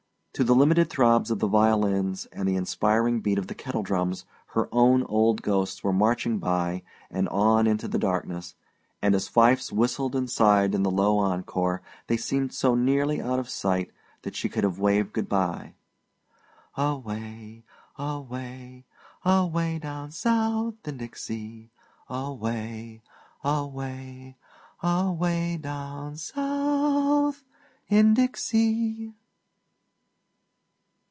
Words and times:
To 0.35 0.45
the 0.45 0.55
limited 0.55 0.89
throb 0.89 1.29
of 1.29 1.39
the 1.39 1.47
violins 1.47 2.25
and 2.27 2.47
the 2.47 2.55
inspiring 2.55 3.19
beat 3.19 3.37
of 3.37 3.47
the 3.47 3.53
kettle 3.53 3.83
drums 3.83 4.23
her 4.55 4.69
own 4.71 5.03
old 5.03 5.41
ghosts 5.41 5.83
were 5.83 5.91
marching 5.91 6.39
by 6.39 6.83
and 7.11 7.27
on 7.27 7.67
into 7.67 7.85
the 7.87 7.99
darkness, 7.99 8.55
and 9.01 9.13
as 9.13 9.27
fifes 9.27 9.73
whistled 9.73 10.15
and 10.15 10.29
sighed 10.29 10.73
in 10.73 10.83
the 10.83 10.89
low 10.89 11.17
encore 11.17 11.81
they 12.07 12.15
seemed 12.15 12.53
so 12.53 12.75
nearly 12.75 13.21
out 13.21 13.39
of 13.39 13.49
sight 13.49 13.91
that 14.21 14.33
she 14.35 14.47
could 14.47 14.63
have 14.63 14.79
waved 14.79 15.11
good 15.11 15.27
by. 15.27 15.73
"Away, 16.77 17.65
Away, 17.97 18.85
Away 19.25 19.79
down 19.79 20.11
South 20.11 20.87
in 20.87 20.95
Dixie! 20.97 21.71
Away, 22.07 23.01
away, 23.43 24.37
Away 24.81 25.57
down 25.57 26.15
South 26.15 27.43
in 27.89 28.13
Dixie!" 28.13 29.13